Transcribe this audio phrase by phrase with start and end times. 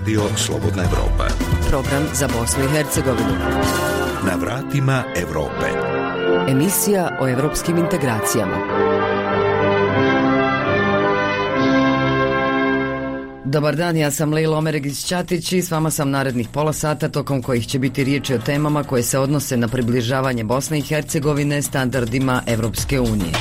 [0.00, 1.26] Radio Slobodna Evropa.
[1.68, 3.34] Program za Bosnu i Hercegovinu.
[4.26, 5.66] Na vratima Evrope.
[6.48, 8.56] Emisija o evropskim integracijama.
[13.44, 17.66] Dobar dan, ja sam Lejla Omeregić-Ćatić i s vama sam narednih pola sata tokom kojih
[17.66, 23.00] će biti riječi o temama koje se odnose na približavanje Bosne i Hercegovine standardima Evropske
[23.00, 23.32] unije.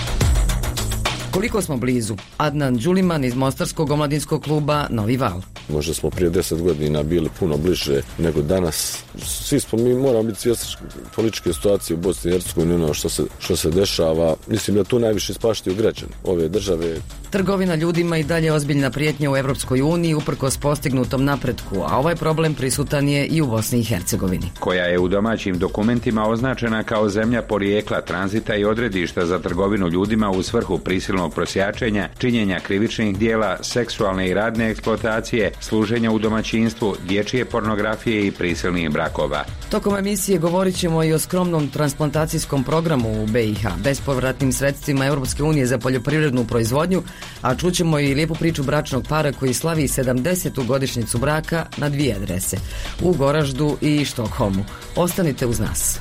[1.32, 2.16] Koliko smo blizu?
[2.38, 5.42] Adnan Đuliman iz Mostarskog omladinskog kluba Novi Val.
[5.70, 9.04] Možda smo prije deset godina bili puno bliže nego danas.
[9.24, 10.76] Svi smo mi moramo biti svjesni
[11.16, 14.36] političke situacije u Bosni i Hercegovini, ono što se, što se dešava.
[14.48, 16.96] Mislim da tu najviše ispaštaju građani ove države.
[17.30, 22.54] Trgovina ljudima i dalje ozbiljna prijetnja u Evropskoj uniji uprkos postignutom napretku, a ovaj problem
[22.54, 24.52] prisutan je i u Bosni i Hercegovini.
[24.60, 30.30] koja je u domaćim dokumentima označena kao zemlja porijekla, tranzita i odredišta za trgovinu ljudima
[30.30, 37.46] u svrhu prisilnog prosjačenja, činjenja krivičnih dijela, seksualne i radne eksploatacije, služenja u domaćinstvu, dječje
[37.46, 39.44] pornografije i prisilnih brakova.
[39.70, 45.66] Tokom emisije govorit ćemo i o skromnom transplantacijskom programu u BiH, bespovratnim sredstvima Europske unije
[45.66, 47.04] za poljoprivrednu proizvodnju,
[47.42, 50.66] a čućemo i lijepu priču bračnog para koji slavi 70.
[50.66, 52.58] godišnjicu braka na dvije adrese,
[53.02, 54.66] u Goraždu i Štokholmu.
[54.96, 56.00] Ostanite uz nas.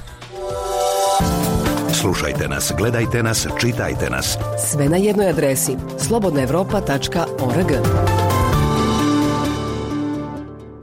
[1.92, 4.38] Slušajte nas, gledajte nas, čitajte nas.
[4.70, 7.72] Sve na jednoj adresi slobodnaevropa.org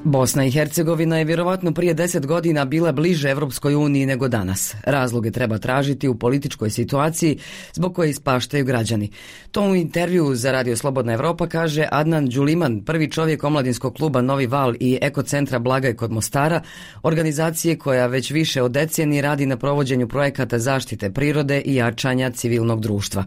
[0.05, 4.75] Bosna i Hercegovina je vjerovatno prije deset godina bila bliže Evropskoj uniji nego danas.
[4.83, 7.37] Razloge treba tražiti u političkoj situaciji
[7.73, 9.09] zbog koje ispaštaju građani.
[9.51, 14.47] To u intervju za Radio Slobodna Evropa kaže Adnan Đuliman, prvi čovjek omladinskog kluba Novi
[14.47, 16.61] Val i ekocentra Blagaj kod Mostara,
[17.03, 22.81] organizacije koja već više od decenije radi na provođenju projekata zaštite prirode i jačanja civilnog
[22.81, 23.23] društva.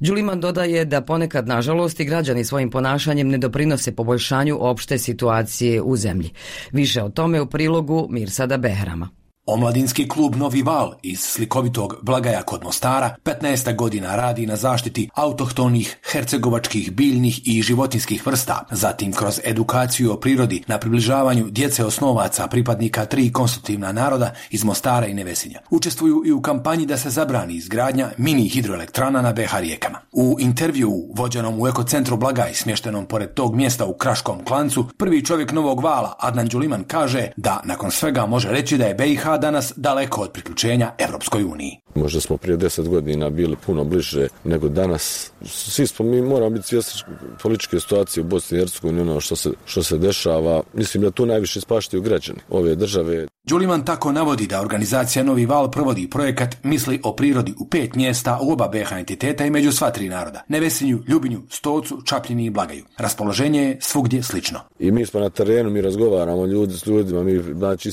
[0.00, 5.96] Đuliman dodaje da ponekad, nažalost, i građani svojim ponašanjem ne doprinose poboljšanju opšte situacije u
[5.96, 6.13] zemlji.
[6.72, 9.23] Više o tome u prilogu Mirsada Behrama.
[9.46, 15.96] Omladinski klub Novi Val iz slikovitog Blagaja kod Mostara 15 godina radi na zaštiti autohtonih,
[16.12, 23.04] hercegovačkih, biljnih i životinskih vrsta, zatim kroz edukaciju o prirodi na približavanju djece osnovaca pripadnika
[23.04, 25.60] tri konstitutivna naroda iz Mostara i Nevesinja.
[25.70, 29.98] Učestvuju i u kampanji da se zabrani izgradnja mini hidroelektrana na BH rijekama.
[30.12, 35.52] U intervju vođenom u ekocentru Blagaj smještenom pored tog mjesta u Kraškom klancu, prvi čovjek
[35.52, 40.20] Novog Vala, Adnan Đuliman, kaže da nakon svega može reći da je BiH danas daleko
[40.20, 41.80] od priključenja Evropskoj uniji.
[41.94, 45.30] Možda smo prije deset godina bili puno bliže nego danas.
[45.44, 47.00] Svi smo mi moramo biti svjesni
[47.42, 50.62] političke situacije u Bosni i Hercegovini, ono što se, što se dešava.
[50.74, 53.26] Mislim da tu najviše ispaštaju građani ove države.
[53.44, 58.38] Đuliman tako navodi da organizacija Novi Val provodi projekat Misli o prirodi u pet mjesta
[58.42, 60.42] u oba BH entiteta i među sva tri naroda.
[60.48, 62.84] Nevesinju, Ljubinju, Stocu, Čapljini i Blagaju.
[62.98, 64.60] Raspoloženje je svugdje slično.
[64.78, 67.90] I mi smo na terenu, mi razgovaramo ljudi s ljudima, mi, znači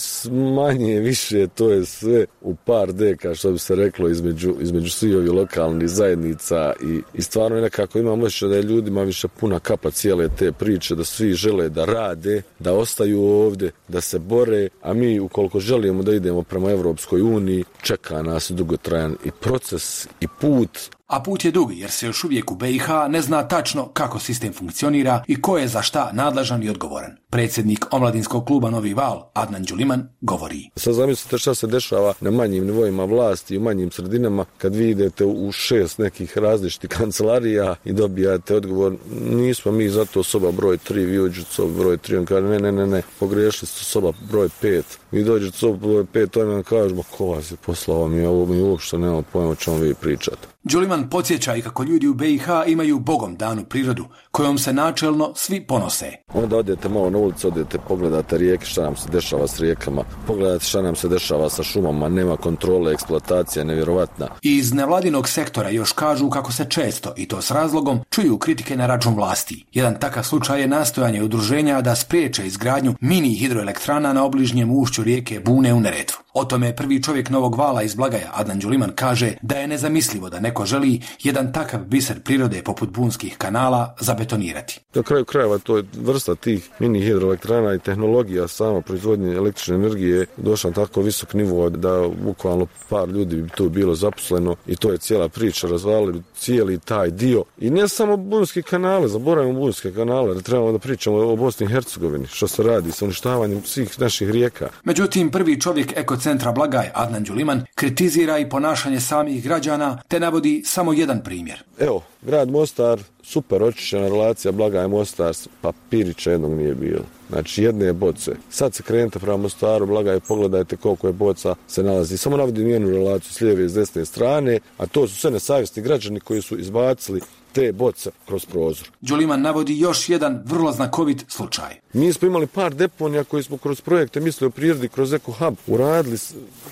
[0.56, 5.15] manje više to je sve u par deka, što bi se reklo, između, između svih
[5.15, 9.59] ovih lokalnih zajednica i, i stvarno je nekako imam osjećaj da je ljudima više puna
[9.59, 14.69] kapa cijele te priče, da svi žele da rade, da ostaju ovdje, da se bore,
[14.81, 20.27] a mi ukoliko želimo da idemo prema Evropskoj uniji, čeka nas dugotrajan i proces i
[20.41, 20.79] put,
[21.11, 24.53] A put je dug jer se još uvijek u BiH ne zna tačno kako sistem
[24.53, 27.17] funkcionira i ko je za šta nadležan i odgovoran.
[27.29, 30.69] Predsjednik omladinskog kluba Novi Val, Adnan Đuliman, govori.
[30.75, 34.89] Sad zamislite šta se dešava na manjim nivoima vlasti i u manjim sredinama kad vi
[34.89, 38.95] idete u šest nekih različitih kancelarija i dobijate odgovor
[39.29, 42.59] nismo mi zato soba broj 3, vi uđete u soba broj 3, on kaže ne,
[42.59, 46.45] ne, ne, ne, pogriješili ste soba broj 5, vi dođete u soba broj 5, to
[46.45, 49.77] nam kažu, ma ko vas je poslao mi ovo, mi uopšte nemamo pojma o čemu
[49.77, 50.47] vi pričate.
[50.63, 55.61] Đuliman podsjeća i kako ljudi u BiH imaju bogom danu prirodu, kojom se načelno svi
[55.61, 56.11] ponose.
[56.33, 60.66] Onda odete malo na ulicu, odete, pogledate rijeke, šta nam se dešava s rijekama, pogledate
[60.66, 64.28] šta nam se dešava sa šumama, nema kontrole, eksploatacija nevjerovatna.
[64.41, 68.87] Iz nevladinog sektora još kažu kako se često, i to s razlogom, čuju kritike na
[68.87, 69.66] račun vlasti.
[69.73, 75.39] Jedan takav slučaj je nastojanje udruženja da spriječe izgradnju mini hidroelektrana na obližnjem ušću rijeke
[75.39, 76.17] Bune u Neretvu.
[76.33, 80.39] O tome prvi čovjek Novog Vala iz Blagaja, Adnan Đuliman, kaže da je nezamislivo da
[80.39, 84.79] neko želi jedan takav biser prirode poput bunskih kanala zabetonirati.
[84.93, 90.25] Na kraju krajeva to je vrsta tih mini hidroelektrana i tehnologija sama proizvodnje električne energije
[90.37, 94.91] došla na tako visok nivo da bukvalno par ljudi bi tu bilo zaposleno i to
[94.91, 97.43] je cijela priča, razvalili cijeli taj dio.
[97.59, 101.69] I ne samo bunske kanale, zaboravimo bunske kanale, jer trebamo da pričamo o Bosni i
[101.69, 104.69] Hercegovini, što se radi sa uništavanjem svih naših rijeka.
[104.84, 110.94] Međutim, prvi čovjek ekocentra Blagaj, Adnan Đuliman, kritizira i ponašanje samih građana te navodi samo
[110.94, 111.64] jedan primjer.
[111.79, 117.03] Evo, grad Mostar super očišćena relacija Blagaj Mostar, papirića jednog nije bilo.
[117.29, 118.32] Znači jedne boce.
[118.50, 122.18] Sad se krenete prema Mostaru, Blagaj, pogledajte koliko je boca se nalazi.
[122.18, 125.84] Samo navodim jednu relaciju s lijeve i s desne strane, a to su sve nesavjesni
[125.84, 127.22] građani koji su izbacili
[127.53, 128.89] te boce kroz prozor.
[129.01, 131.75] Đuliman navodi još jedan vrlo znakovit slučaj.
[131.93, 135.55] Mi smo imali par deponija koji smo kroz projekte mislili o prirodi, kroz Eko Hub,
[135.67, 136.17] uradili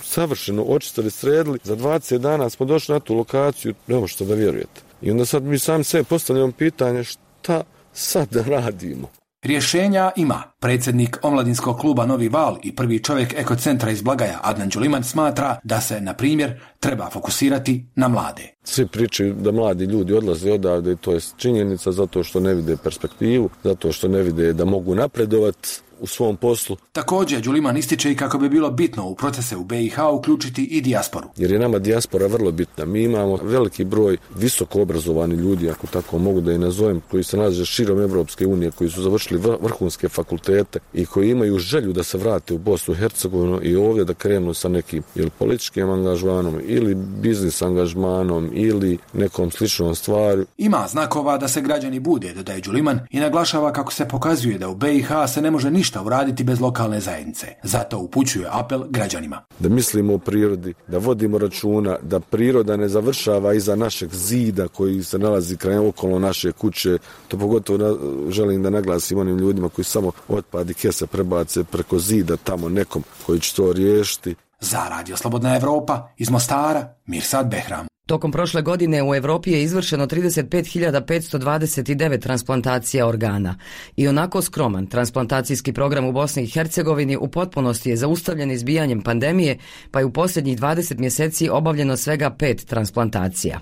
[0.04, 1.60] savršeno, očistili, sredili.
[1.64, 4.82] Za 20 dana smo došli na tu lokaciju, ne možete da vjerujete.
[5.02, 9.19] I onda sad mi sami sve postavljamo pitanje šta sad da radimo.
[9.44, 10.44] Rješenja ima.
[10.60, 15.82] Predsjednik omladinskog kluba Novi Val i prvi čovjek ekocentra iz Blagaja Adnan Đuliman smatra da
[15.82, 18.54] se, na primjer, treba fokusirati na mlade.
[18.64, 23.50] Svi pričaju da mladi ljudi odlaze odavde to je činjenica zato što ne vide perspektivu,
[23.64, 25.70] zato što ne vide da mogu napredovati
[26.02, 26.78] u svom poslu.
[26.92, 31.28] Također, Đuliman ističe i kako bi bilo bitno u procese u BiH uključiti i dijasporu.
[31.38, 32.86] Jer je nama dijaspora vrlo bitna.
[32.86, 37.38] Mi imamo veliki broj visoko obrazovani ljudi, ako tako mogu da i nazovem, koji se
[37.38, 42.18] nalaze širom Evropske unije, koji su završili vrhunske fakultete i koji imaju želju da se
[42.18, 46.96] vrate u Bosnu i Hercegovinu i ovdje da krenu sa nekim ili političkim angažmanom ili
[46.96, 50.46] biznis angažmanom ili nekom sličnom stvari.
[50.58, 54.76] Ima znakova da se građani bude, dodaje Đuliman i naglašava kako se pokazuje da u
[54.76, 57.48] BiH se ne može ništa ništa uraditi bez lokalne zajednice.
[57.64, 59.42] Zato upućuje apel građanima.
[59.60, 65.04] Da mislimo o prirodi, da vodimo računa, da priroda ne završava iza našeg zida koji
[65.04, 66.98] se nalazi kraj okolo naše kuće.
[67.28, 67.98] To pogotovo
[68.30, 73.40] želim da naglasim onim ljudima koji samo otpadi kese prebace preko zida tamo nekom koji
[73.40, 74.36] će to riješiti.
[74.60, 77.88] Za Radio Slobodna Evropa iz Mostara, Mirsad Behram.
[78.10, 83.56] Tokom prošle godine u Europi je izvršeno 35.529 transplantacija organa.
[83.96, 89.58] I onako skroman transplantacijski program u Bosni i Hercegovini u potpunosti je zaustavljen izbijanjem pandemije,
[89.92, 93.60] pa je u posljednjih 20 mjeseci obavljeno svega pet transplantacija.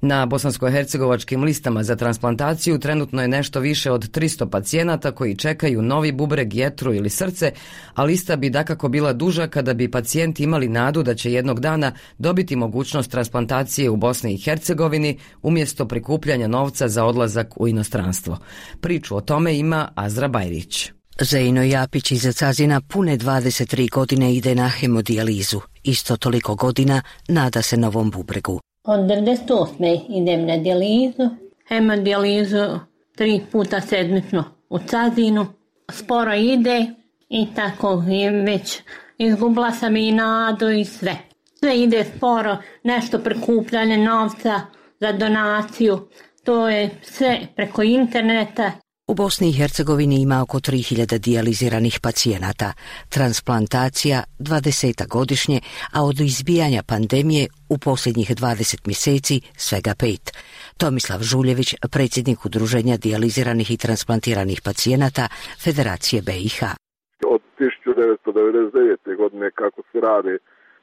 [0.00, 6.12] Na bosansko-hercegovačkim listama za transplantaciju trenutno je nešto više od 300 pacijenata koji čekaju novi
[6.12, 7.52] bubreg, jetru ili srce,
[7.94, 11.92] a lista bi dakako bila duža kada bi pacijenti imali nadu da će jednog dana
[12.18, 18.38] dobiti mogućnost transplantacije u Bosni i Hercegovini umjesto prikupljanja novca za odlazak u inostranstvo.
[18.80, 20.90] Priču o tome ima Azra Bajrić.
[21.20, 25.60] Zejno Japić iz Cazina pune 23 godine ide na hemodijalizu.
[25.82, 28.60] Isto toliko godina nada se novom bubregu.
[28.84, 30.00] Od 98.
[30.08, 31.36] idem na dijalizu,
[31.68, 32.78] hemodijalizu
[33.16, 35.46] tri puta sedmično u Cazinu.
[35.92, 36.86] Sporo ide
[37.28, 38.02] i tako
[38.46, 38.80] već
[39.18, 41.16] izgubila sam i nadu i sve
[41.64, 44.60] sve ide sporo, nešto prikupljanje novca
[45.00, 46.08] za donaciju,
[46.44, 48.72] to je sve preko interneta.
[49.08, 52.72] U Bosni i Hercegovini ima oko 3000 dijaliziranih pacijenata,
[53.08, 55.60] transplantacija 20 godišnje,
[55.92, 60.24] a od izbijanja pandemije u posljednjih 20 mjeseci svega pet.
[60.78, 65.28] Tomislav Žuljević, predsjednik Udruženja dijaliziranih i transplantiranih pacijenata
[65.64, 66.58] Federacije BiH.
[67.34, 69.16] Od 1999.
[69.16, 70.38] godine kako se radi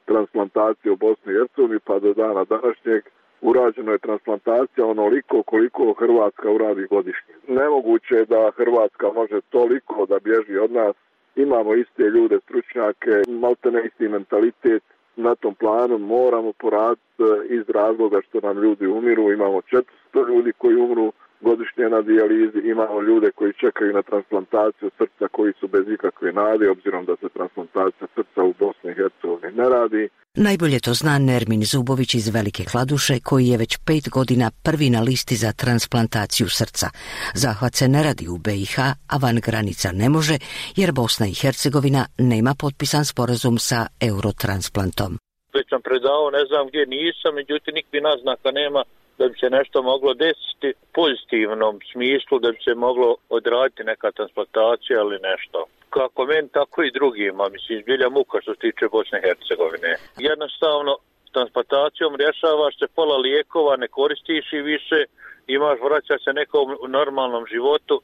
[0.06, 3.03] transplantacije u Bosni i Hercegovini pa do dana današnjeg
[3.42, 7.33] urađeno je transplantacija onoliko koliko Hrvatska uradi godišnje.
[7.48, 10.95] Nemoguće je da Hrvatska može toliko da bježi od nas.
[11.36, 14.83] Imamo iste ljude, stručnjake, maltene isti mentalitet.
[15.15, 19.31] Na tom planu moramo poraditi eh, iz razloga što nam ljudi umiru.
[19.31, 19.83] Imamo 400
[20.27, 25.67] ljudi koji umru godišnje na dijalizi, imamo ljude koji čekaju na transplantaciju srca koji su
[25.67, 30.10] bez ikakve nade, obzirom da se transplantacija srca u Bosni i Hercegovini ne radi.
[30.36, 35.01] Najbolje to zna Nermin Zubović iz Velike Kladuše, koji je već pet godina prvi na
[35.01, 36.88] listi za transplantaciju srca.
[37.33, 38.79] Zahvat se ne radi u BiH,
[39.13, 40.36] a van granica ne može,
[40.75, 43.79] jer Bosna i Hercegovina nema potpisan sporazum sa
[44.10, 45.12] eurotransplantom.
[45.53, 48.81] Već sam predao, ne znam gdje nisam, međutim nikvi naznaka nema
[49.21, 54.97] da bi se nešto moglo desiti pozitivnom smislu, da bi se moglo odraditi neka transplantacija
[54.99, 55.59] ili nešto.
[55.89, 59.91] Kako meni, tako i drugima, mislim, izbilja muka što se tiče Bosne i Hercegovine.
[60.29, 60.93] Jednostavno,
[61.35, 64.99] transplantacijom rješavaš se pola lijekova, ne koristiš i više,
[65.47, 67.95] imaš vraća se nekom normalnom životu,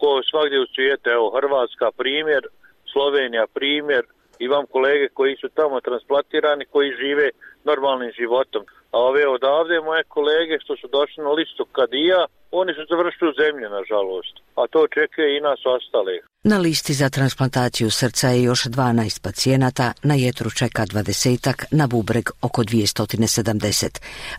[0.00, 2.42] ko svakdje u svijetu, evo, Hrvatska primjer,
[2.92, 4.04] Slovenija primjer,
[4.38, 7.26] imam kolege koji su tamo transplantirani, koji žive
[7.64, 8.62] normalnim životom.
[8.94, 12.82] A ove odavde moje kolege što su došli na listu kad i ja, oni su
[12.90, 14.34] završili u zemlji, nažalost.
[14.60, 16.22] A to očekuje i nas ostalih.
[16.46, 22.28] Na listi za transplantaciju srca je još 12 pacijenata, na jetru čeka 20, na bubreg
[22.40, 23.86] oko 270.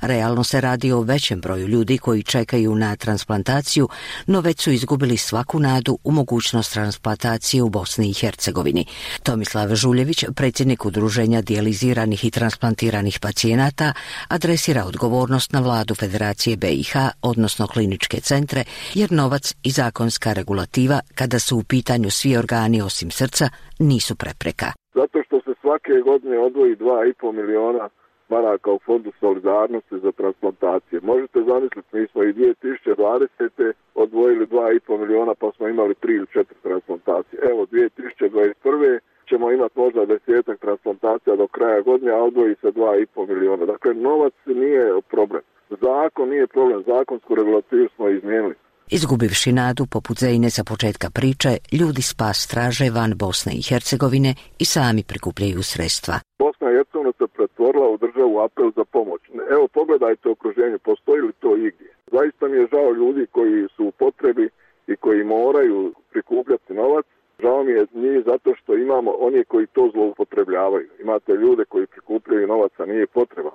[0.01, 3.89] Realno se radi o većem broju ljudi koji čekaju na transplantaciju,
[4.25, 8.85] no već su izgubili svaku nadu u mogućnost transplantacije u Bosni i Hercegovini.
[9.23, 13.93] Tomislav Žuljević, predsjednik udruženja dijaliziranih i transplantiranih pacijenata,
[14.27, 21.39] adresira odgovornost na vladu Federacije BiH, odnosno kliničke centre, jer novac i zakonska regulativa kada
[21.39, 23.45] su u pitanju pitanju svi organi osim srca
[23.79, 24.69] nisu prepreka.
[24.93, 27.89] Zato što se svake godine odvoji 2,5 miliona
[28.29, 30.99] maraka u fondu solidarnosti za transplantacije.
[31.11, 33.73] Možete zamisliti, mi smo i 2020.
[33.95, 37.39] odvojili 2,5 miliona pa smo imali 3 ili 4 transplantacije.
[37.51, 38.99] Evo, 2021.
[39.29, 43.65] ćemo imati možda desetak transplantacija do kraja godine, a odvoji se 2,5 miliona.
[43.65, 45.41] Dakle, novac nije problem.
[45.69, 48.55] Zakon nije problem, zakonsku regulativu smo izmijenili.
[48.91, 54.31] Izgubivši nadu poput Zejne sa početka priče, ljudi spas traže van Bosne i Hercegovine
[54.63, 56.15] i sami prikupljaju sredstva.
[56.39, 59.21] Bosna i Hercegovina se pretvorila u državu apel za pomoć.
[59.55, 61.89] Evo pogledajte okruženje, postoji li to igdje?
[62.15, 64.49] Zaista mi je žao ljudi koji su u potrebi
[64.87, 67.05] i koji moraju prikupljati novac.
[67.41, 70.89] Žao mi je nije zato što imamo oni koji to zloupotrebljavaju.
[71.01, 73.51] Imate ljude koji prikupljaju novac, a nije potreba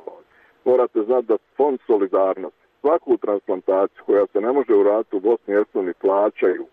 [0.64, 5.56] Morate znati da fond solidarnosti svaku transplantaciju koja se ne može uraditi u Bosni i
[5.56, 6.66] Hercegovini plaćaju.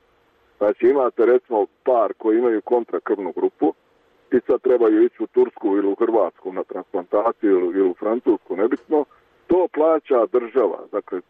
[0.57, 3.73] Znači imate recimo par koji imaju kontrakrvnu grupu
[4.31, 9.05] i sad trebaju ići u Tursku ili u Hrvatsku na transplantaciju ili u Francusku, nebitno,
[9.48, 10.80] to plaća država.
[10.92, 11.22] Dakle,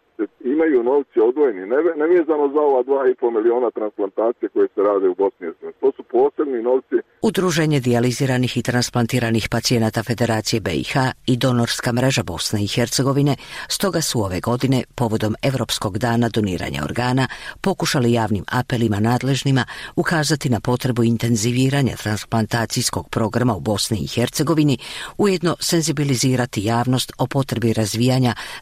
[0.46, 5.48] imaju novci odvojeni, ne, nevezano za ova 2,5 miliona transplantacije koje se rade u Bosni
[5.48, 6.96] i To su posebni novci.
[7.22, 10.94] Udruženje dijaliziranih i transplantiranih pacijenata Federacije BiH
[11.26, 13.36] i donorska mreža Bosne i Hercegovine
[13.70, 17.28] stoga su ove godine povodom Europskog dana doniranja organa
[17.62, 24.78] pokušali javnim apelima nadležnima ukazati na potrebu intenziviranja transplantacijskog programa u Bosni i Hercegovini,
[25.18, 28.07] ujedno senzibilizirati javnost o potrebi razvijanja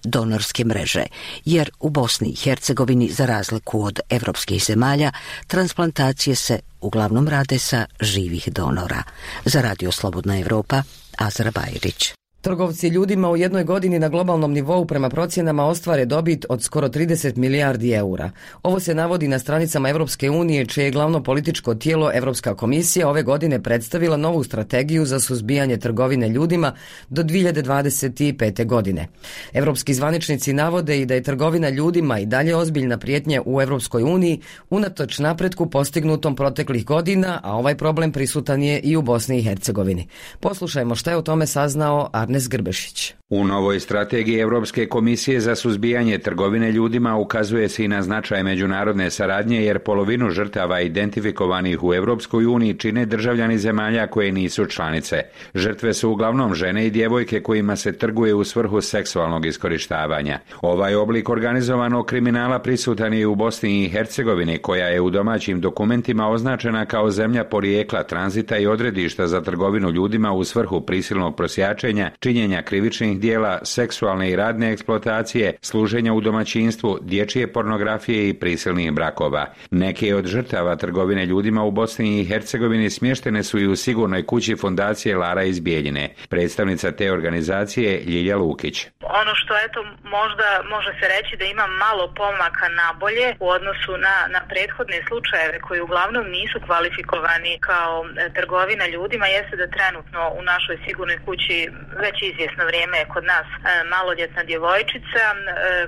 [0.03, 1.05] donorske mreže
[1.45, 5.11] jer u Bosni i Hercegovini za razliku od europskih zemalja
[5.47, 9.03] transplantacije se uglavnom rade sa živih donora.
[9.45, 10.83] Za Radio Slobodna Europa,
[11.17, 12.24] Azra Bajrić.
[12.45, 17.37] Trgovci ljudima u jednoj godini na globalnom nivou prema procjenama ostvare dobit od skoro 30
[17.37, 18.31] milijardi eura.
[18.63, 23.23] Ovo se navodi na stranicama Europske unije, čije je glavno političko tijelo Europska komisija ove
[23.23, 26.73] godine predstavila novu strategiju za suzbijanje trgovine ljudima
[27.09, 28.65] do 2025.
[28.65, 29.07] godine.
[29.53, 34.41] Europski zvaničnici navode i da je trgovina ljudima i dalje ozbiljna prijetnja u Europskoj uniji
[34.69, 40.07] unatoč napretku postignutom proteklih godina, a ovaj problem prisutan je i u Bosni i Hercegovini.
[40.39, 43.13] Poslušajmo šta je o tome saznao Arne Grbešić.
[43.29, 49.11] U novoj strategiji Europske komisije za suzbijanje trgovine ljudima ukazuje se i na značaj međunarodne
[49.11, 55.21] saradnje jer polovinu žrtava identifikovanih u Europskoj uniji čine državljani zemalja koje nisu članice.
[55.55, 60.39] Žrtve su uglavnom žene i djevojke kojima se trguje u svrhu seksualnog iskorištavanja.
[60.61, 66.29] Ovaj oblik organizovanog kriminala prisutan je u Bosni i Hercegovini koja je u domaćim dokumentima
[66.29, 72.61] označena kao zemlja porijekla, tranzita i odredišta za trgovinu ljudima u svrhu prisilnog prosjačenja, činjenja
[72.61, 79.53] krivičnih dijela, seksualne i radne eksploatacije, služenja u domaćinstvu, dječje pornografije i prisilnih brakova.
[79.71, 84.55] Neke od žrtava trgovine ljudima u Bosni i Hercegovini smještene su i u sigurnoj kući
[84.55, 86.13] fondacije Lara iz Bijeljine.
[86.29, 88.87] Predstavnica te organizacije Ljilja Lukić.
[89.09, 93.91] Ono što eto možda može se reći da ima malo pomaka na bolje u odnosu
[93.97, 100.21] na, na prethodne slučajeve koji uglavnom nisu kvalifikovani kao e, trgovina ljudima jeste da trenutno
[100.39, 101.69] u našoj sigurnoj kući
[102.03, 105.35] već izvjesno vrijeme kod nas e, maloljetna djevojčica e,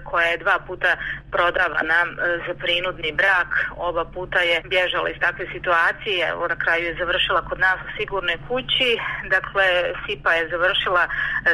[0.03, 0.91] koja je dva puta
[1.31, 1.99] prodavana
[2.47, 3.51] za prinudni brak.
[3.77, 6.27] Oba puta je bježala iz takve situacije.
[6.29, 8.89] Evo na kraju je završila kod nas u sigurnoj kući.
[9.35, 9.65] Dakle,
[10.05, 11.03] Sipa je završila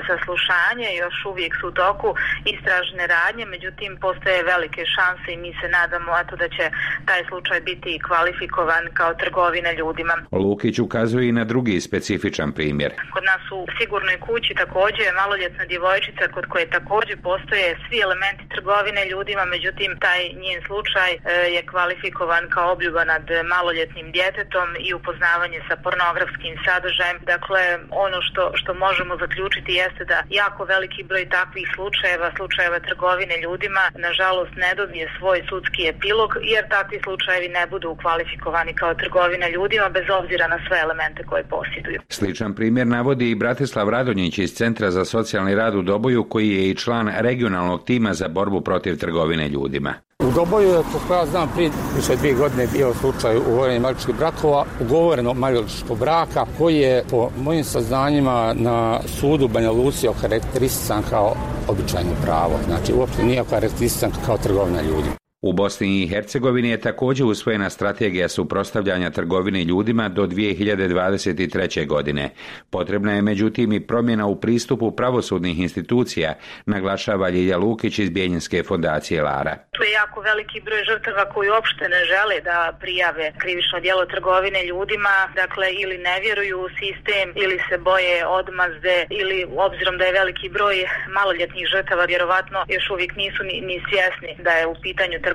[0.07, 0.87] saslušanje.
[0.95, 2.09] Još uvijek su u toku
[2.53, 3.45] istražne radnje.
[3.45, 6.65] Međutim, postoje velike šanse i mi se nadamo to da će
[7.05, 10.15] taj slučaj biti kvalifikovan kao trgovina ljudima.
[10.31, 12.91] Lukić ukazuje i na drugi specifičan primjer.
[13.13, 18.43] Kod nas u sigurnoj kući također maloljetna maloljetna djevojčica kod koje također postoje svi elementi
[18.55, 21.19] trgovine ljudima, međutim taj njen slučaj e,
[21.55, 27.17] je kvalifikovan kao obljuba nad maloljetnim djetetom i upoznavanje sa pornografskim sadržajem.
[27.33, 27.61] Dakle,
[28.05, 31.42] ono što, što možemo zaključiti jeste da jako veliki broj takvih
[31.75, 37.89] slučajeva, slučajeva trgovine ljudima, nažalost ne dobije svoj sudski epilog, jer takvi slučajevi ne budu
[38.01, 41.99] kvalifikovani kao trgovina ljudima bez obzira na sve elemente koje posjeduju.
[42.09, 46.69] Sličan primjer navodi i Bratislav Radonjić iz Centra za socijalni rad u Doboju koji je
[46.69, 49.93] i član regionalnog tima za borbu protiv trgovine ljudima.
[50.27, 54.65] U Doboju je, kako ja znam, prije više dvije godine bio slučaj ugovorenja maljučkih brakova,
[54.81, 61.35] ugovoreno maljučkog braka, koji je po mojim saznanjima na sudu Banja Lucija okarakteristisan kao
[61.67, 62.53] običajno pravo.
[62.67, 65.22] Znači, uopšte nije okarakteristisan kao trgovina ljudima.
[65.45, 71.87] U Bosni i Hercegovini je također usvojena strategija suprotstavljanja trgovine ljudima do 2023.
[71.87, 72.29] godine.
[72.69, 76.33] Potrebna je međutim i promjena u pristupu pravosudnih institucija,
[76.65, 79.55] naglašava Ljilja Lukić iz Bijeljinske fondacije Lara.
[79.71, 84.65] Tu je jako veliki broj žrtava koji uopšte ne žele da prijave krivično djelo trgovine
[84.65, 90.19] ljudima, dakle ili ne vjeruju u sistem ili se boje odmazde ili obzirom da je
[90.21, 90.75] veliki broj
[91.17, 95.32] maloljetnih žrtava vjerovatno još uvijek nisu ni, ni svjesni da je u pitanju trgovine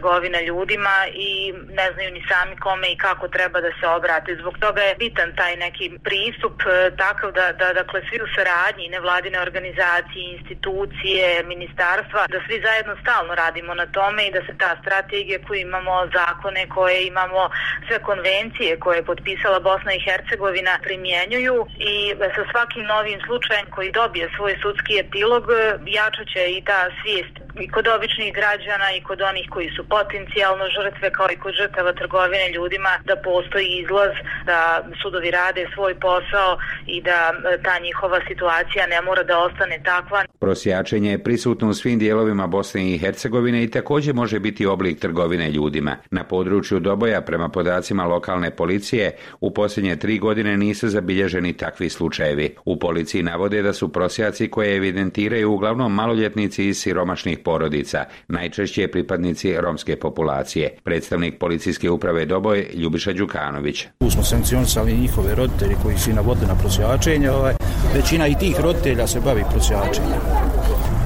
[0.49, 4.37] ljudima i ne znaju ni sami kome i kako treba da se obrate.
[4.41, 8.89] Zbog toga je bitan taj neki pristup e, takav da, da dakle svi u saradnji,
[8.89, 14.77] nevladine organizacije, institucije, ministarstva, da svi zajedno stalno radimo na tome i da se ta
[14.83, 17.51] strategija koju imamo, zakone koje imamo,
[17.87, 23.93] sve konvencije koje je potpisala Bosna i Hercegovina primjenjuju i sa svakim novim slučajem koji
[23.93, 25.45] dobije svoj sudski epilog
[25.87, 27.35] jačaće i ta svijest
[27.65, 31.93] i kod običnih građana i kod onih koji su potencijalno žrtve kao i kod žrtava
[31.93, 34.13] trgovine ljudima da postoji izlaz,
[34.51, 34.59] da
[35.03, 36.51] sudovi rade svoj posao
[36.87, 40.25] i da e, ta njihova situacija ne mora da ostane takva.
[40.39, 45.51] Prosjačenje je prisutno u svim dijelovima Bosne i Hercegovine i također može biti oblik trgovine
[45.51, 45.97] ljudima.
[46.11, 52.55] Na području Doboja, prema podacima lokalne policije, u posljednje tri godine nisu zabilježeni takvi slučajevi.
[52.65, 59.57] U policiji navode da su prosjaci koje evidentiraju uglavnom maloljetnici iz siromašnih porodica, najčešće pripadnici
[59.61, 60.71] romske populacije.
[60.85, 63.87] Predstavnik policijske uprave Doboj Ljubiša Đukanović.
[63.99, 67.31] Tu smo sankcionisali njihove roditelji koji su navodili na prosjačenje.
[67.31, 67.55] Ovaj,
[67.95, 70.58] većina i tih roditelja se bavi prosjačenjem.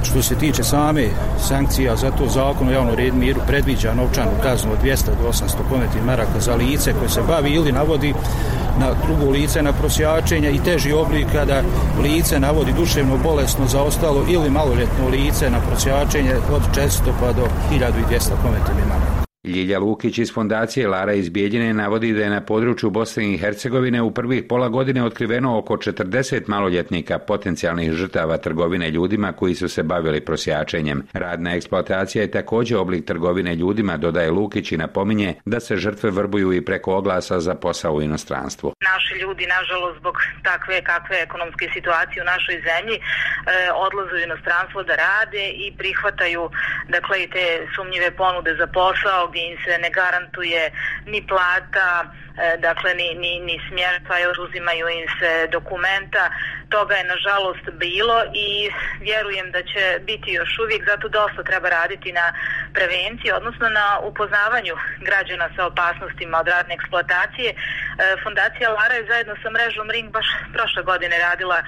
[0.02, 1.06] Što se tiče same
[1.40, 5.68] sankcija, za to zakon o javnom red miru predviđa novčanu kaznu od 200 do 800
[5.71, 8.14] kometnih maraka za lice koje se bavi ili navodi
[8.78, 11.62] na drugo lice na prosjačenje i teži oblik kada
[12.02, 16.88] lice navodi duševno bolesno za ostalo ili maloljetno lice na prosjačenje od 400
[17.21, 19.22] pa do 1200 kometnih maraka.
[19.44, 24.02] Ljilja Lukić iz fondacije Lara iz Bijeljine navodi da je na području Bosne i Hercegovine
[24.02, 29.82] u prvih pola godine otkriveno oko 40 maloljetnika potencijalnih žrtava trgovine ljudima koji su se
[29.82, 31.02] bavili prosjačenjem.
[31.12, 36.52] Radna eksploatacija je također oblik trgovine ljudima, dodaje Lukić i napominje da se žrtve vrbuju
[36.52, 38.73] i preko oglasa za posao u inostranstvu.
[38.80, 43.02] Naši ljudi, nažalost, zbog takve kakve ekonomske situacije u našoj zemlji, e,
[43.86, 46.50] odlaze u inostranstvo da rade i prihvataju
[46.88, 50.62] dakle, i te sumnjive ponude za posao gdje im se ne garantuje
[51.06, 54.16] ni plata, e, dakle ni, ni, ni smjerstva,
[54.47, 56.25] uzimaju im se dokumenta.
[56.68, 62.12] Toga je nažalost bilo i vjerujem da će biti još uvijek, zato dosta treba raditi
[62.12, 62.26] na
[62.76, 64.75] prevenciji, odnosno na upoznavanju
[65.08, 67.50] građana sa opasnostima od radne eksploatacije.
[67.52, 67.56] E,
[68.25, 71.64] Fondacija Lara je zajedno sa mrežom Ring baš prošle godine radila e,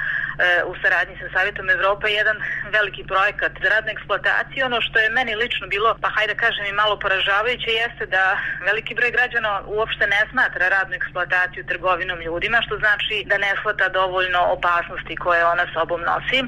[0.70, 2.36] u saradnji sa Savjetom Evrope jedan
[2.76, 4.66] veliki projekat za radnu eksploataciju.
[4.66, 8.94] Ono što je meni lično bilo, pa hajde kažem i malo poražavajuće, jeste da veliki
[8.94, 14.40] broj građana uopšte ne smatra radnu eksploataciju trgovinom ljudima, što znači da ne shvata dovoljno
[14.56, 16.40] opasnosti koje ona sobom nosi.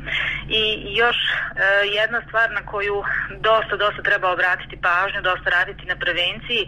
[0.49, 0.63] I
[1.03, 1.33] još e,
[1.99, 3.05] jedna stvar na koju
[3.49, 6.63] dosta, dosta treba obratiti pažnju, dosta raditi na prevenciji,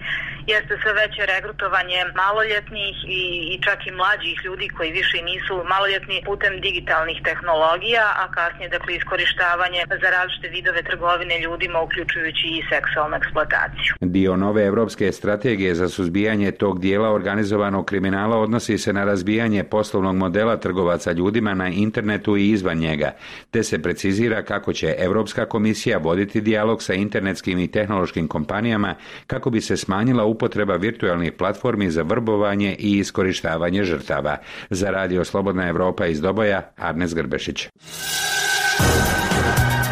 [0.52, 6.16] jeste sve veće regrutovanje maloljetnih i, i čak i mlađih ljudi koji više nisu maloljetni
[6.28, 13.16] putem digitalnih tehnologija, a kasnije dakle iskorištavanje za različite vidove trgovine ljudima uključujući i seksualnu
[13.20, 13.90] eksploataciju.
[14.16, 20.16] Dio nove evropske strategije za suzbijanje tog dijela organizovanog kriminala odnosi se na razbijanje poslovnog
[20.16, 23.10] modela trgovaca ljudima na internetu i izvan njega,
[23.50, 28.94] te se precizira kako će Europska komisija voditi dijalog sa internetskim i tehnološkim kompanijama
[29.26, 34.36] kako bi se smanjila upotreba virtualnih platformi za vrbovanje i iskorištavanje žrtava.
[34.70, 37.68] Za radio Slobodna Europa iz Doboja, Arnes Grbešić.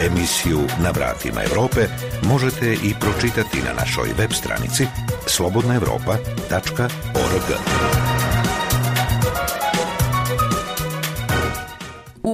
[0.06, 1.80] Emisiju Na vratima Europe
[2.22, 4.86] možete i pročitati na našoj web stranici
[5.26, 8.15] slobodnaevropa.org.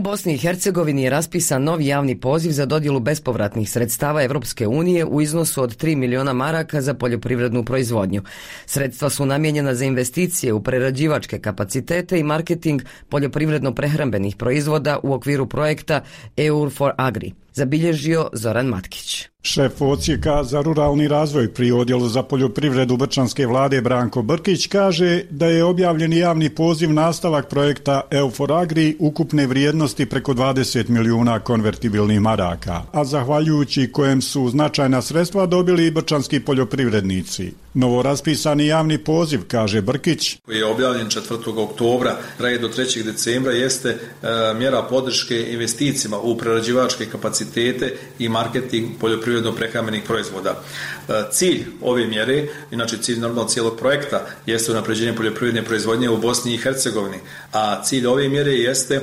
[0.02, 5.20] Bosni i Hercegovini je raspisan novi javni poziv za dodjelu bespovratnih sredstava Europske unije u
[5.20, 8.22] iznosu od 3 miliona maraka za poljoprivrednu proizvodnju.
[8.66, 16.00] Sredstva su namijenjena za investicije u prerađivačke kapacitete i marketing poljoprivredno-prehrambenih proizvoda u okviru projekta
[16.36, 17.32] EUR for Agri.
[17.54, 19.28] Zabilježio Zoran Matkić.
[19.42, 25.46] Šef ocijeka za ruralni razvoj pri odjelu za poljoprivredu Brčanske vlade Branko Brkić kaže da
[25.46, 32.82] je objavljeni javni poziv nastavak projekta Eufor Agri ukupne vrijednosti preko 20 milijuna konvertibilnih maraka,
[32.92, 37.52] a zahvaljujući kojem su značajna sredstva dobili i brčanski poljoprivrednici.
[37.74, 41.58] Novo raspisani javni poziv, kaže Brkić, koji je objavljen 4.
[41.58, 43.02] oktobra, traje do 3.
[43.02, 43.98] decembra, jeste e,
[44.58, 50.62] mjera podrške investicijama u prerađivačke kapacitete i marketing poljoprivredno-prehrambenih proizvoda.
[51.08, 56.54] E, cilj ove mjere, inače cilj normalno cijelog projekta, jeste unapređenje poljoprivredne proizvodnje u Bosni
[56.54, 57.18] i Hercegovini,
[57.52, 59.00] a cilj ove mjere jeste e,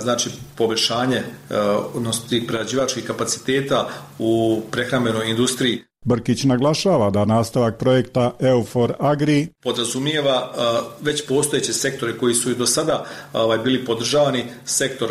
[0.00, 1.22] znači poboljšanje
[1.94, 10.52] odnosno tih prerađivačkih kapaciteta u prehrambenoj industriji Brkić naglašava da nastavak projekta EUFOR Agri podrazumijeva
[11.00, 15.10] već postojeće sektore koji su i do sada ovaj, bili podržavani, sektor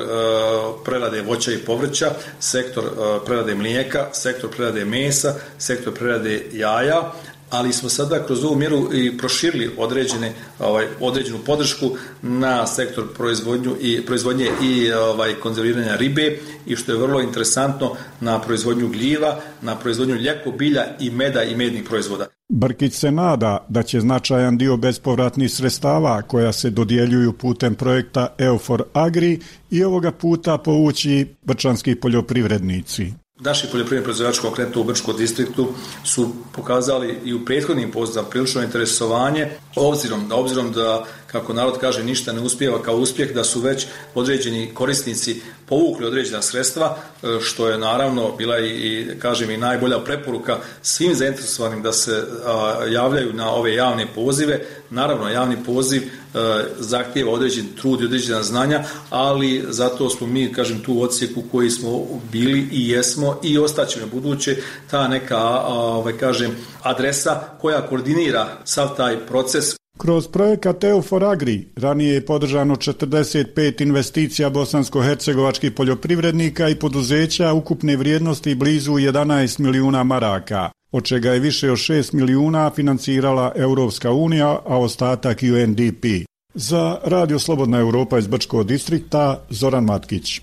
[0.85, 2.83] prerade voća i povrća, sektor
[3.25, 7.11] prerade mlijeka, sektor prerade mesa, sektor prerade jaja,
[7.49, 13.75] ali smo sada kroz ovu mjeru i proširili određene ovaj određenu podršku na sektor proizvodnju
[13.81, 19.75] i proizvodnje i ovaj konzerviranja ribe i što je vrlo interesantno na proizvodnju gljiva, na
[19.75, 22.27] proizvodnju ljeko bilja i meda i mednih proizvoda.
[22.49, 28.83] Brkić se nada da će značajan dio bespovratnih sredstava koja se dodjeljuju putem projekta EUFOR
[28.93, 29.39] Agri
[29.71, 33.13] i ovoga puta povući brčanski poljoprivrednici.
[33.39, 35.67] Naši poljoprivredni proizvođači konkretno u Brčkom distriktu
[36.03, 42.33] su pokazali i u prethodnim pozivima prilično interesovanje obzirom obzirom da kako narod kaže ništa
[42.33, 47.77] ne uspijeva kao uspjeh da su već određeni korisnici povukli određena sredstva e, što je
[47.77, 53.51] naravno bila i, i kažem i najbolja preporuka svim zainteresovanim da se a, javljaju na
[53.51, 54.61] ove javne pozive.
[54.89, 56.01] Naravno javni poziv
[56.33, 61.43] a, e, zahtijeva određen trud i određena znanja ali zato smo mi kažem tu odsjeku
[61.51, 64.57] koji smo bili i jesmo i ostaćemo buduće
[64.91, 72.13] ta neka ovaj kažem adresa koja koordinira sav taj proces Kroz projekat EUFOR Agri ranije
[72.13, 81.03] je podržano 45 investicija bosansko-hercegovačkih poljoprivrednika i poduzeća ukupne vrijednosti blizu 11 milijuna maraka, od
[81.03, 86.05] čega je više od 6 milijuna financirala Europska unija, a ostatak UNDP.
[86.53, 90.41] Za Radio Slobodna Europa iz Brčkog distrikta, Zoran Matkić.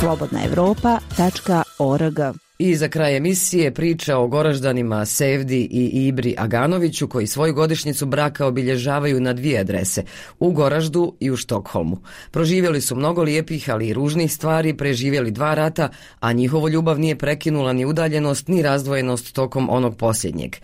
[0.00, 2.18] slobodnaevropa.org
[2.58, 8.46] I za kraj emisije priča o goraždanima Sevdi i Ibri Aganoviću koji svoju godišnjicu braka
[8.46, 10.02] obilježavaju na dvije adrese,
[10.38, 11.98] u Goraždu i u Štokholmu.
[12.30, 15.88] Proživjeli su mnogo lijepih, ali i ružnih stvari, preživjeli dva rata,
[16.20, 20.56] a njihovo ljubav nije prekinula ni udaljenost, ni razdvojenost tokom onog posljednjeg.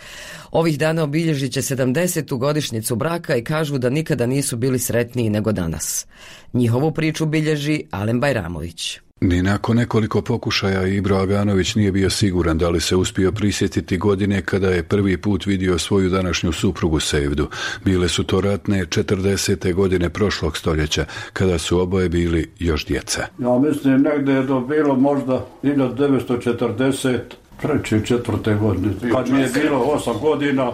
[0.50, 2.38] Ovih dana obilježit će 70.
[2.38, 6.07] godišnjicu braka i kažu da nikada nisu bili sretniji nego danas.
[6.53, 9.00] Njihovu priču bilježi Alen Bajramović.
[9.22, 14.42] Ni nakon nekoliko pokušaja Ibro Aganović nije bio siguran da li se uspio prisjetiti godine
[14.42, 17.48] kada je prvi put vidio svoju današnju suprugu Sevdu.
[17.85, 19.74] Bile su to ratne 40.
[19.74, 23.26] godine prošlog stoljeća, kada su oboje bili još djeca.
[23.38, 28.06] Ja mislim negde je to bilo možda 1943.
[28.06, 28.94] četvrte godine.
[29.12, 30.72] Kad mi je bilo 8 godina,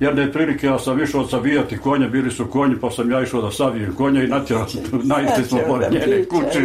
[0.00, 3.50] jedne prilike ja sam išao savijati konje, bili su konji, pa sam ja išao da
[3.50, 4.80] savijem konje i natjerao sam,
[5.14, 6.60] najte smo pored njene kuće.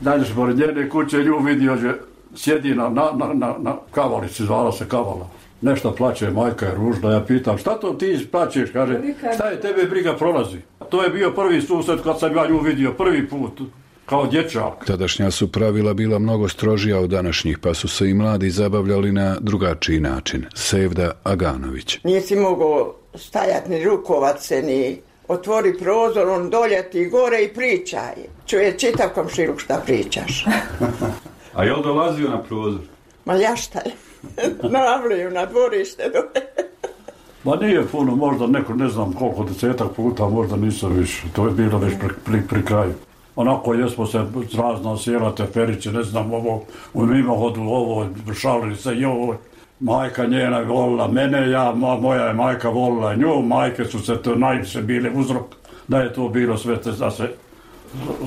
[0.00, 1.94] Najte smo pored njene kuće, nju vidio, že
[2.34, 5.28] sjedi na, na, na, na, na kavalici, zvala se kavala.
[5.60, 9.00] Nešto plaće, majka je ružna, ja pitam, šta to ti plaćeš, kaže,
[9.34, 10.58] šta je tebe briga prolazi.
[10.90, 13.60] To je bio prvi susret kad sam ja nju vidio, prvi put
[14.06, 14.84] kao dječak.
[14.86, 19.36] Tadašnja su pravila bila mnogo strožija od današnjih, pa su se i mladi zabavljali na
[19.40, 20.44] drugačiji način.
[20.54, 21.98] Sevda Aganović.
[22.04, 28.14] Nisi mogao stajati ni rukovat se, ni otvori prozor, on doljeti gore i pričaj.
[28.46, 30.44] Čuje čitav komšiluk šta pričaš.
[31.56, 32.80] A je li dolazio na prozor?
[33.24, 33.92] Ma ja šta je?
[34.70, 36.46] Navliju na dvorište dole.
[37.44, 41.22] Ma nije puno, možda neko, ne znam koliko desetak puta, možda nisam više.
[41.32, 42.92] To je bilo već pri, pri, pri kraju
[43.36, 44.24] onako jesmo se
[44.58, 46.62] razna sjela teferiće, ne znam, ovo,
[46.94, 48.06] u mimohodu, ovo,
[48.40, 49.36] šalili se, i ovo,
[49.80, 54.34] majka njena je volila mene, ja, moja je majka volila nju, majke su se to
[54.34, 55.46] najviše bile uzrok,
[55.88, 57.34] da je to bilo sve te, da se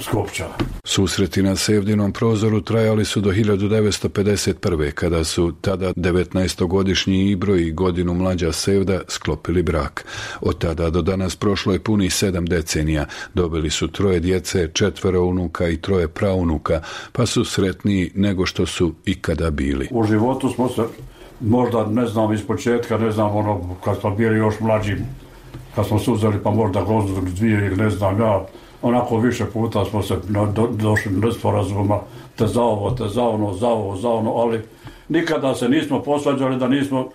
[0.01, 0.45] Skopča.
[0.83, 4.91] Susreti na Sevdinom prozoru trajali su do 1951.
[4.91, 10.05] kada su tada 19-godišnji Ibro i godinu mlađa Sevda sklopili brak.
[10.41, 13.05] Od tada do danas prošlo je puni sedam decenija.
[13.33, 18.93] Dobili su troje djece, četvero unuka i troje praunuka, pa su sretniji nego što su
[19.05, 19.87] ikada bili.
[19.91, 20.81] U životu smo se,
[21.39, 24.95] možda ne znam iz početka, ne znam ono, kad smo bili još mlađi,
[25.75, 28.45] kad smo suzeli pa možda gozu dvije ili ne znam ja,
[28.81, 30.15] onako više puta smo se
[30.53, 31.99] do, došli do sporazuma,
[32.35, 34.61] te za ovo, te za ono, za ovo, za ono, ali
[35.09, 37.09] nikada se nismo posvađali da nismo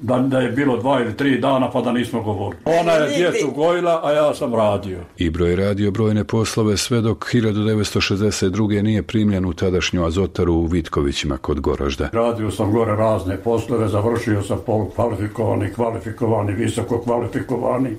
[0.00, 2.62] da, da je bilo dva ili tri dana pa da nismo govorili.
[2.64, 4.98] Ona je djecu gojila, a ja sam radio.
[5.16, 8.82] Ibro je radio brojne poslove sve dok 1962.
[8.82, 12.08] nije primljen u tadašnju azotaru u Vitkovićima kod Goražda.
[12.12, 17.96] Radio sam gore razne poslove, završio sam polukvalifikovani, kvalifikovani, visoko kvalifikovani,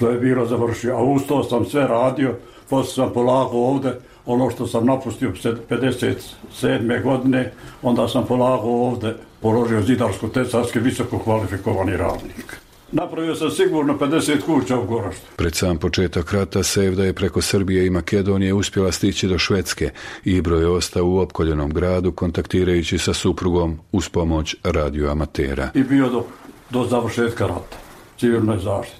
[0.00, 0.96] što je bilo završio.
[0.96, 2.34] A uz to sam sve radio,
[2.70, 3.92] poslije sam polagao ovde,
[4.26, 5.32] ono što sam napustio
[5.70, 7.02] 57.
[7.02, 12.56] godine, onda sam polagao ovde, položio zidarsko-tesarski visoko kvalifikovani radnik.
[12.92, 15.26] Napravio sam sigurno 50 kuća u Goraštu.
[15.36, 19.90] Pred sam početak rata Sevda je preko Srbije i Makedonije uspjela stići do Švedske.
[20.24, 25.70] Ibro je ostao u opkoljenom gradu kontaktirajući sa suprugom uz pomoć radioamatera.
[25.74, 26.24] I bio do,
[26.70, 27.76] do završetka rata,
[28.18, 28.99] civilnoj zaštiti.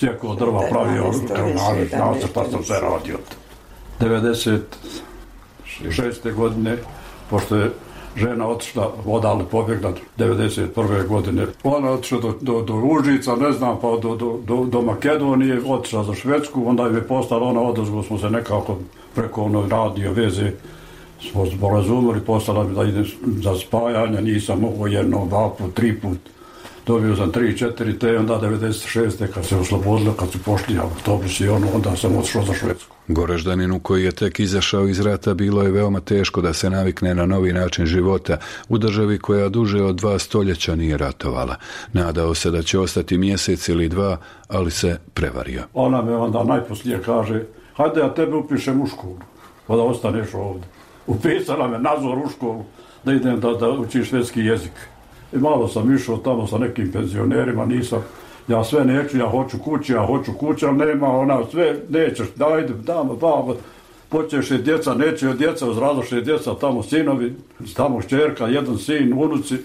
[0.00, 3.16] Sjeko drva pravio, kronaže, nacrta sam sve radio.
[4.00, 6.34] 96.
[6.36, 6.76] godine,
[7.30, 7.70] pošto je
[8.16, 11.06] žena otišla, odale pobjegla 91.
[11.06, 11.46] godine.
[11.64, 16.04] Ona otišla do, do, do Užica, ne znam, pa do, do, do, do Makedonije, otišla
[16.04, 18.78] za Švedsku, onda je postala ona odozgo, smo se nekako
[19.14, 20.52] preko ono radio veze
[21.30, 26.18] smo sporazumili, postala mi da idem za spajanje, nisam mogao jedno, dva put, tri put
[26.86, 29.26] dobio sam 3-4 te onda 96.
[29.34, 32.96] kad se oslobodilo, kad su pošli autobusi ono, onda sam otišao za Švedsku.
[33.08, 37.26] Goraždaninu koji je tek izašao iz rata bilo je veoma teško da se navikne na
[37.26, 38.36] novi način života
[38.68, 41.56] u državi koja duže od dva stoljeća nije ratovala.
[41.92, 44.16] Nadao se da će ostati mjesec ili dva,
[44.48, 45.62] ali se prevario.
[45.74, 47.42] Ona me onda najposlije kaže,
[47.76, 49.18] hajde ja tebe upišem u školu,
[49.66, 50.68] pa da ostaneš ovdje.
[51.06, 52.64] Upisala me nazor u školu,
[53.04, 54.72] da idem da, da učim švedski jezik.
[55.32, 58.04] I malo sam išao tamo sa nekim penzionerima, nisam,
[58.48, 62.74] ja sve neću, ja hoću kući, ja hoću kući, ali nema ona, sve nećeš, dajde,
[62.74, 63.54] damo, damo,
[64.08, 67.34] počeš je djeca, neće od djeca, uzradoše djeca, tamo sinovi,
[67.76, 69.56] tamo šćerka, jedan sin, unuci,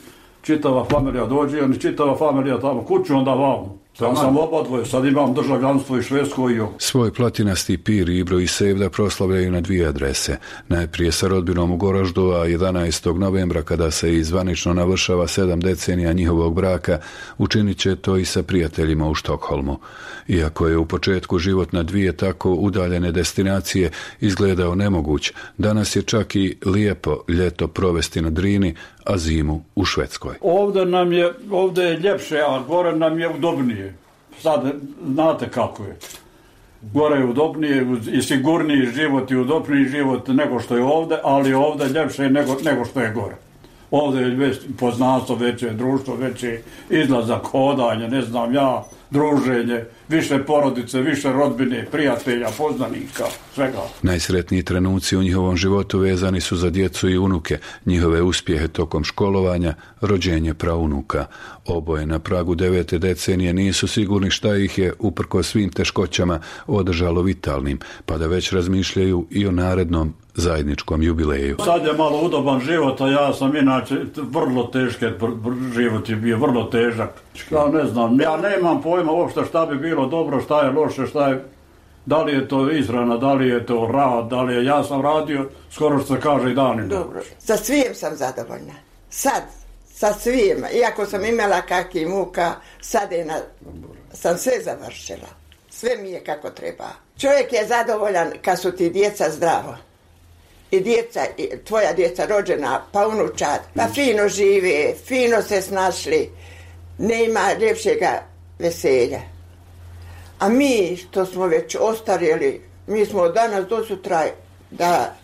[0.42, 3.85] čitava familija dođe, oni čitava familija tamo kuću, onda vamo.
[4.02, 6.60] Ja sam obadvoje, sad imam državljanstvo i švedsko i.
[6.78, 10.38] Svoj platinasti pir Ibro i Sevda proslavljaju na dvije adrese.
[10.68, 13.18] Najprije sa rodbinom u Goraždu, a 11.
[13.18, 17.00] novembra kada se izvanično navršava sedam decenija njihovog braka,
[17.38, 19.80] učinit će to i sa prijateljima u Štokholmu.
[20.28, 26.36] Iako je u početku život na dvije tako udaljene destinacije izgledao nemoguć, danas je čak
[26.36, 28.76] i lijepo ljeto provesti na Drini,
[29.06, 30.36] a zimu u Švedskoj.
[30.42, 33.94] Ovdje nam je, ovdje je ljepše, a gore nam je udobnije.
[34.42, 34.74] Sad
[35.14, 35.98] znate kako je.
[36.94, 41.88] Gore je udobnije i sigurniji život i udobniji život nego što je ovdje, ali ovdje
[41.88, 43.36] ljepše nego, nego što je gore.
[43.92, 51.02] Ovdje je već poznanstvo veće, društvo veće, izlazak, hodanje, ne znam ja, druženje, više porodice,
[51.02, 53.82] više rodbine, prijatelja, poznanika, svega.
[54.02, 59.74] Najsretniji trenuci u njihovom životu vezani su za djecu i unuke, njihove uspjehe tokom školovanja,
[60.02, 61.26] rođenje praunuka.
[61.66, 67.80] Oboje na pragu devete decenije nisu sigurni šta ih je, uprko svim teškoćama, održalo vitalnim,
[68.06, 71.58] pa da već razmišljaju i o narednom zajedničkom jubileju.
[71.66, 75.12] Sad je malo udoban život, a ja sam inače vrlo teške,
[75.76, 77.10] život je bio vrlo težak.
[77.52, 81.28] Ja ne znam, ja nemam pojma uopšte šta bi bilo dobro, šta je loše, šta
[81.28, 81.46] je
[82.06, 85.02] da li je to izrana, da li je to rad, da li je, ja sam
[85.02, 86.88] radio, skoro što se kaže i danima.
[86.88, 88.74] Dobro, sa svim sam zadovoljna.
[89.10, 89.44] Sad,
[89.94, 93.36] sa svim, iako sam imala kakvi muka, sad je na,
[94.14, 95.30] sam sve završila.
[95.70, 96.90] Sve mi je kako treba.
[97.18, 99.76] Čovjek je zadovoljan kad su ti djeca zdravo
[100.72, 101.22] i djeca,
[101.64, 106.30] tvoja djeca rođena, pa unučad, pa fino žive, fino se snašli,
[106.98, 108.24] nema ljepšega
[108.60, 109.22] veselja.
[110.40, 114.26] A mi, što smo već ostarjeli, mi smo od danas do sutra
[114.72, 115.16] da,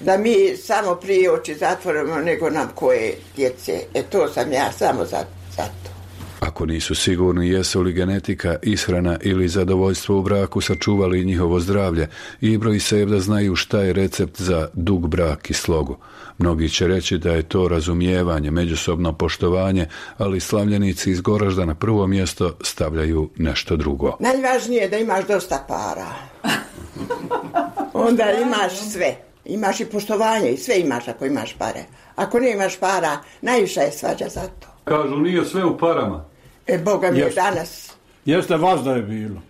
[0.00, 3.72] da mi samo prije oči zatvorimo nego nam koje djece.
[3.94, 5.24] E to sam ja samo za,
[5.56, 5.93] za to.
[6.54, 12.08] Ako nisu sigurni jesu li genetika, ishrana ili zadovoljstvo u braku sačuvali njihovo zdravlje,
[12.40, 15.96] Ibro i Sevda znaju šta je recept za dug brak i slogu.
[16.38, 19.86] Mnogi će reći da je to razumijevanje, međusobno poštovanje,
[20.18, 24.16] ali slavljenici iz Goražda na prvo mjesto stavljaju nešto drugo.
[24.20, 26.12] Najvažnije je da imaš dosta para.
[27.92, 29.16] Onda imaš sve.
[29.44, 31.84] Imaš i poštovanje i sve imaš ako imaš pare.
[32.16, 34.68] Ako ne imaš para, najviše je svađa za to.
[34.84, 36.33] Kažu, nije sve u parama.
[36.66, 37.96] E, Boga mi je danas.
[38.24, 39.40] Jeste vas da je bilo.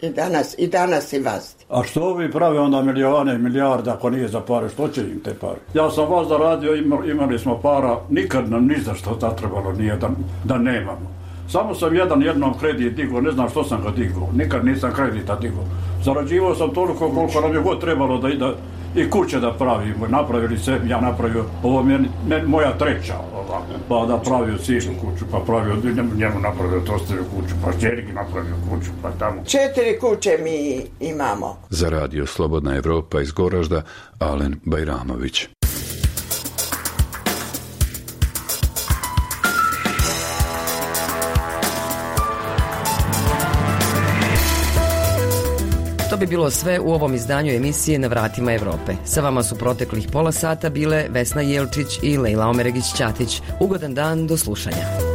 [0.00, 1.56] I danas, i danas i vas.
[1.70, 5.20] A što ovi prave onda milijone i milijarde ako nije za pare, što će im
[5.24, 5.58] te pare?
[5.74, 6.74] Ja sam vas da radio,
[7.10, 10.10] imali, smo para, nikad nam ni za što zatrebalo nije da,
[10.44, 11.22] da nemamo.
[11.48, 14.28] Samo sam jedan jednom kredit digao, ne znam što sam ga digao.
[14.34, 15.64] Nikad nisam kredita digao.
[16.04, 18.54] Zarađivao sam toliko koliko nam je god trebalo da, da
[18.96, 20.06] i kuće da pravimo.
[20.08, 23.14] Napravili se, ja napravio, ovo je moja treća,
[23.48, 25.76] ova, pa da pravio sinu kuću, pa pravio,
[26.16, 29.44] njemu napravio tostavio kuću, pa Žergi napravio kuću, pa tamo.
[29.44, 31.56] Četiri kuće mi imamo.
[31.70, 33.82] Za radio Slobodna Evropa iz Goražda,
[34.18, 35.48] Alen Bajramović.
[46.22, 48.92] Bi bilo sve u ovom izdanju emisije Na vratima Evrope.
[49.04, 53.40] Sa vama su proteklih pola sata bile Vesna Jelčić i Lejla Omeregić-Ćatić.
[53.60, 55.11] Ugodan dan, do slušanja.